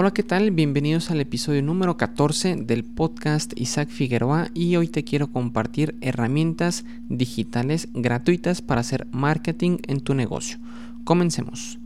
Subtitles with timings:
[0.00, 0.52] Hola, ¿qué tal?
[0.52, 6.84] Bienvenidos al episodio número 14 del podcast Isaac Figueroa y hoy te quiero compartir herramientas
[7.08, 10.58] digitales gratuitas para hacer marketing en tu negocio.
[11.02, 11.80] Comencemos.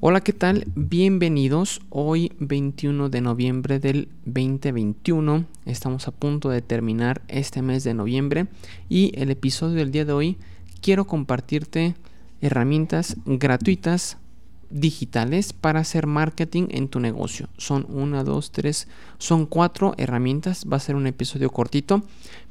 [0.00, 0.66] Hola, ¿qué tal?
[0.74, 1.80] Bienvenidos.
[1.88, 5.46] Hoy 21 de noviembre del 2021.
[5.64, 8.48] Estamos a punto de terminar este mes de noviembre
[8.90, 10.36] y el episodio del día de hoy
[10.82, 11.94] quiero compartirte
[12.40, 14.18] herramientas gratuitas
[14.70, 17.48] digitales para hacer marketing en tu negocio.
[17.56, 20.64] Son una, dos, tres, son cuatro herramientas.
[20.70, 22.02] Va a ser un episodio cortito,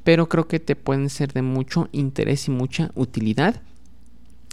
[0.04, 3.60] pero creo que te pueden ser de mucho interés y mucha utilidad.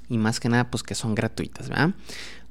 [0.10, 1.92] Y más que nada, pues que son gratuitas, ¿verdad?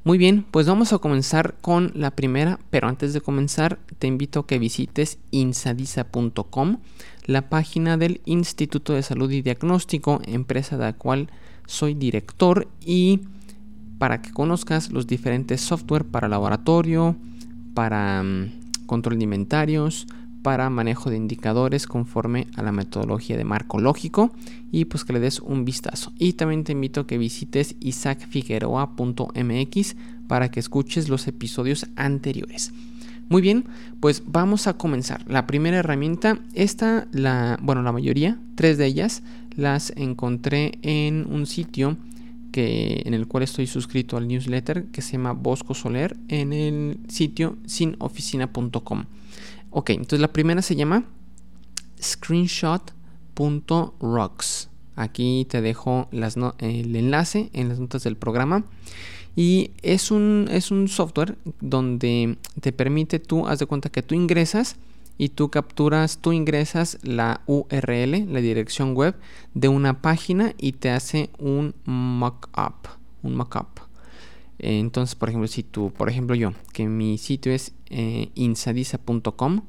[0.05, 4.41] Muy bien, pues vamos a comenzar con la primera, pero antes de comenzar te invito
[4.41, 6.78] a que visites insadisa.com,
[7.27, 11.30] la página del Instituto de Salud y Diagnóstico, empresa de la cual
[11.66, 13.20] soy director y
[13.98, 17.14] para que conozcas los diferentes software para laboratorio,
[17.72, 19.25] para mm, control de
[20.43, 24.33] para manejo de indicadores conforme a la metodología de marco lógico
[24.71, 26.12] y pues que le des un vistazo.
[26.19, 32.73] Y también te invito a que visites isaacfigueroa.mx para que escuches los episodios anteriores.
[33.29, 33.65] Muy bien,
[34.01, 35.25] pues vamos a comenzar.
[35.27, 39.23] La primera herramienta, esta, la, bueno, la mayoría, tres de ellas,
[39.56, 41.97] las encontré en un sitio
[42.51, 46.99] que, en el cual estoy suscrito al newsletter que se llama Bosco Soler en el
[47.09, 49.05] sitio sinoficina.com.
[49.75, 51.05] Ok, entonces la primera se llama
[52.01, 54.69] screenshot.rocks.
[54.97, 58.67] Aquí te dejo el enlace en las notas del programa.
[59.34, 64.15] Y es un, es un software donde te permite tú, haz de cuenta que tú
[64.15, 64.77] ingresas
[65.17, 69.15] y tú capturas, tú ingresas la URL, la dirección web
[69.55, 72.89] de una página y te hace un mockup,
[73.23, 73.81] un mockup.
[74.63, 79.63] Entonces, por ejemplo, si tú, por ejemplo yo, que mi sitio es eh, insadiza.com,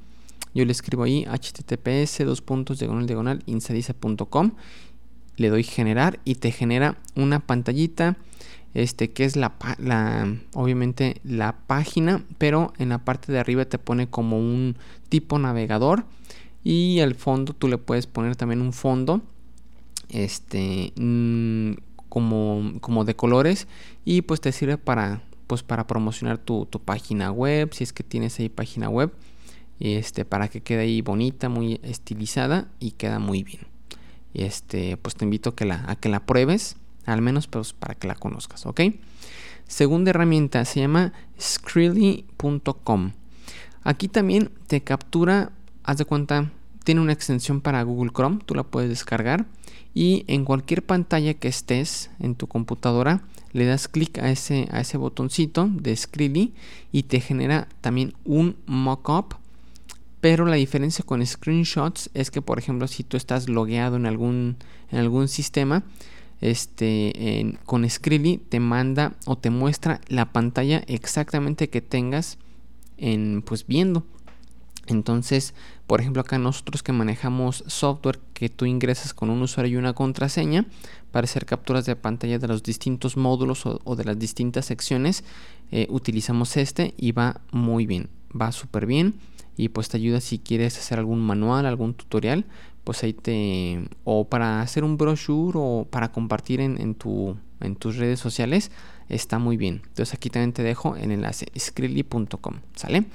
[0.54, 4.52] yo le escribo ahí https dos puntos diagonal diagonal insadiza.com,
[5.38, 8.18] le doy generar y te genera una pantallita
[8.76, 13.78] este que es la, la, obviamente la página pero en la parte de arriba te
[13.78, 14.78] pone como un
[15.10, 16.06] tipo navegador
[16.64, 19.22] y al fondo tú le puedes poner también un fondo
[20.10, 21.74] este mm,
[22.14, 23.68] como, como de colores
[24.06, 28.04] y pues te sirve para pues para promocionar tu, tu, página web si es que
[28.04, 29.12] tienes ahí página web
[29.80, 33.62] este para que quede ahí bonita muy estilizada y queda muy bien
[34.36, 36.76] este pues te invito que la, a que la pruebes
[37.08, 38.82] al menos pues, para que la conozcas, ¿ok?
[39.68, 43.14] Segunda herramienta se llama Skrillly.com.
[43.84, 45.52] Aquí también te captura,
[45.84, 46.52] haz de cuenta,
[46.84, 49.46] tiene una extensión para Google Chrome, tú la puedes descargar
[49.94, 54.82] y en cualquier pantalla que estés en tu computadora le das clic a ese, a
[54.82, 56.54] ese botoncito de Skrillly
[56.92, 59.36] y te genera también un mockup.
[60.22, 64.56] Pero la diferencia con screenshots es que, por ejemplo, si tú estás logueado en algún,
[64.90, 65.84] en algún sistema,
[66.42, 72.38] este, con Skrillly te manda o te muestra la pantalla exactamente que tengas
[72.98, 74.06] en, pues viendo.
[74.88, 75.54] Entonces,
[75.88, 79.94] por ejemplo, acá nosotros que manejamos software que tú ingresas con un usuario y una
[79.94, 80.66] contraseña
[81.12, 85.24] para hacer capturas de pantalla de los distintos módulos o, de las distintas secciones,
[85.72, 89.16] eh, utilizamos este y va muy bien, va súper bien.
[89.56, 92.46] Y pues te ayuda si quieres hacer algún manual, algún tutorial,
[92.84, 97.98] pues ahí te o para hacer un brochure o para compartir en, tu, en tus
[97.98, 98.72] redes sociales
[99.10, 99.84] está muy bien.
[99.88, 103.06] Entonces aquí también te dejo el enlace skrillly.com sale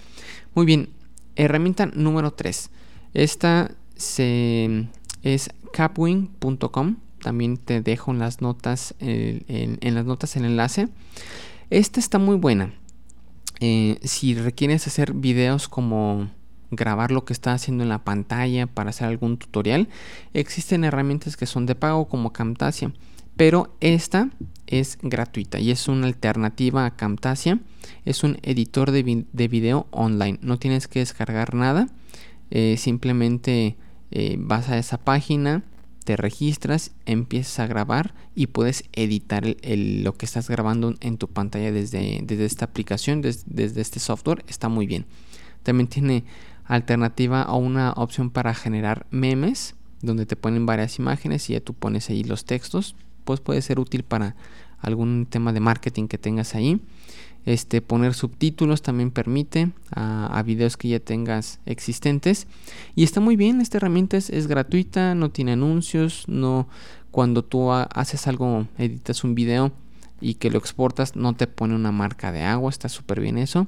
[0.55, 0.91] muy bien
[1.38, 2.71] herramienta número 3
[3.15, 4.87] esta se,
[5.22, 10.88] es capwing.com también te dejo en las notas en, las notas el enlace.
[11.71, 12.72] Esta está muy buena.
[13.60, 16.31] Eh, si requieres hacer videos como
[16.71, 19.88] grabar lo que está haciendo en la pantalla para hacer algún tutorial,
[20.32, 22.93] existen herramientas que son de pago como Camtasia,
[23.38, 24.31] pero esta
[24.66, 27.61] es gratuita y es una alternativa a Camtasia.
[28.05, 31.88] Es un editor de, video online, no tienes que descargar nada,
[32.50, 33.76] eh, simplemente
[34.11, 35.62] eh, vas a esa página,
[36.05, 41.70] te registras, empiezas a grabar y puedes editar lo que estás grabando en tu pantalla
[41.70, 44.44] desde, desde esta aplicación, desde este software.
[44.49, 45.06] Está muy bien.
[45.62, 46.25] También tiene
[46.64, 51.75] alternativa a una opción para generar memes, donde te ponen varias imágenes y ya tú
[51.75, 52.96] pones ahí los textos.
[53.28, 54.36] Pues puede ser útil para
[54.80, 56.80] algún tema de marketing que tengas ahí.
[57.44, 62.46] Este, poner subtítulos también permite a, videos que ya tengas existentes.
[62.94, 66.69] Y está muy bien, esta herramienta es, gratuita, no tiene anuncios, no
[67.10, 69.72] cuando tú haces algo, editas un video,
[70.22, 73.66] y que lo exportas, no te pone una marca de agua, está súper bien eso.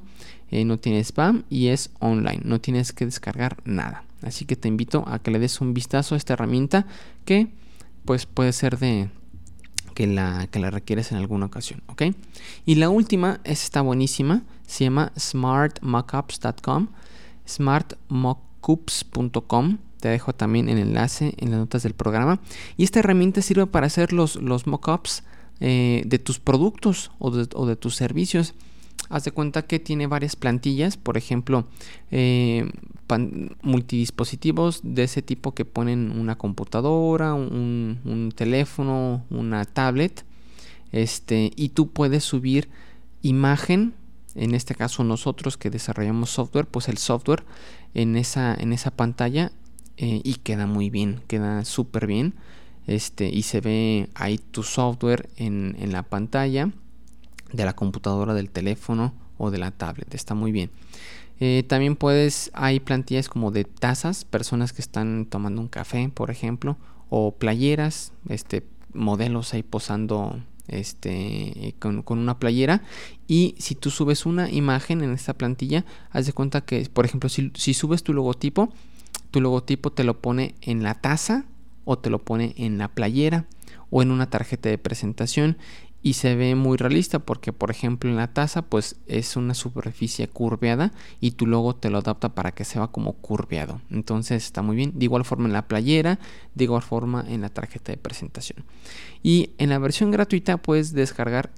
[0.49, 4.05] Eh, no tiene spam y es online, no tienes que descargar nada.
[4.23, 6.87] Así que te invito a que le des un vistazo a esta herramienta
[7.25, 7.49] que
[8.05, 9.09] pues puede ser de
[10.01, 12.01] que la, que la requieres en alguna ocasión, ¿ok?
[12.65, 16.87] Y la última, está buenísima, se llama smartmockups.com,
[17.47, 19.77] smartmockups.com.
[19.99, 22.39] Te dejo también el enlace en las notas del programa.
[22.77, 25.21] Y esta herramienta sirve para hacer los, los mockups
[25.59, 28.55] eh, de tus productos o de, tus servicios.
[29.11, 31.67] Haz de cuenta que tiene varias plantillas, por ejemplo,
[32.11, 32.71] eh,
[33.61, 40.25] multidispositivos de ese tipo que ponen una computadora, un, teléfono, una tablet,
[40.91, 42.69] este, y tú puedes subir
[43.21, 43.93] imagen,
[44.35, 47.43] en este caso nosotros que desarrollamos software, pues el software
[47.93, 49.51] en esa, en esa pantalla
[49.97, 52.33] eh, y queda muy bien, queda súper bien
[52.87, 56.71] este, y se ve ahí tu software en, la pantalla
[57.53, 60.13] de la computadora, del teléfono o de la tablet.
[60.13, 60.71] Está muy bien.
[61.39, 66.29] Eh, también puedes, hay plantillas como de tazas, personas que están tomando un café, por
[66.29, 66.77] ejemplo,
[67.09, 68.63] o playeras, este,
[68.93, 72.83] modelos ahí posando este, con, una playera.
[73.27, 77.27] Y si tú subes una imagen en esta plantilla, haz de cuenta que, por ejemplo,
[77.27, 78.69] si, si subes tu logotipo,
[79.31, 81.45] tu logotipo te lo pone en la taza
[81.85, 83.45] o te lo pone en la playera
[83.89, 85.57] o en una tarjeta de presentación
[86.03, 90.27] y se ve muy realista porque por ejemplo en la taza pues es una superficie
[90.27, 93.81] curveada y tu logo te lo adapta para que se vea como curveado.
[93.89, 94.93] Entonces está muy bien.
[94.95, 96.19] De igual forma en la playera
[96.55, 98.63] de igual forma en la tarjeta de presentación.
[99.21, 101.51] Y en la versión gratuita puedes descargar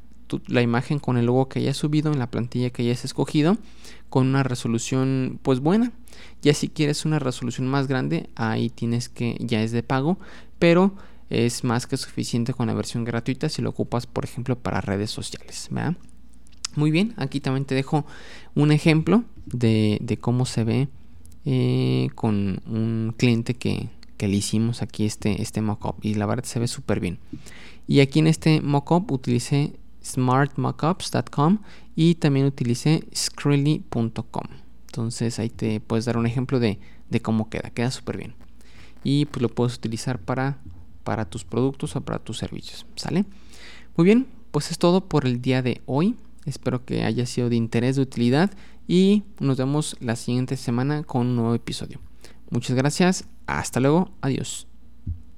[0.47, 3.57] la imagen con el logo que hayas subido en la plantilla que hayas escogido
[4.09, 5.91] con una resolución pues buena.
[6.41, 10.19] Ya si quieres una resolución más grande, ahí tienes que ya es de pago,
[10.59, 10.95] pero
[11.29, 15.11] es más que suficiente con la versión gratuita si lo ocupas por ejemplo para redes
[15.11, 15.69] sociales.
[16.75, 18.05] Muy bien, aquí también te dejo
[18.55, 20.87] un ejemplo de, cómo se ve
[21.45, 26.45] eh, con un cliente que, que, le hicimos aquí este, este mockup y la verdad
[26.45, 27.19] se ve súper bien.
[27.87, 29.73] Y aquí en este mockup utilicé
[30.03, 31.59] smartmockups.com
[31.95, 34.47] y también utilicé Skrillly.com.
[34.87, 36.79] Entonces ahí te puedes dar un ejemplo de,
[37.21, 38.35] cómo queda, queda súper bien.
[39.03, 40.57] Y pues lo puedes utilizar para,
[41.03, 43.25] para tus productos o para tus servicios, ¿sale?
[43.95, 46.15] Muy bien, pues es todo por el día de hoy.
[46.45, 48.51] Espero que haya sido de interés, de utilidad
[48.87, 51.99] y nos vemos la siguiente semana con un nuevo episodio.
[52.49, 54.72] Muchas gracias, hasta luego, adiós.